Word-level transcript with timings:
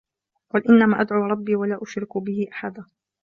قُل 0.53 0.63
إِنَّما 0.69 1.01
أَدعو 1.01 1.23
رَبّي 1.25 1.55
وَلا 1.55 1.79
أُشرِكُ 1.83 2.17
بِهِ 2.17 2.47
أَحَدًا 2.51 2.85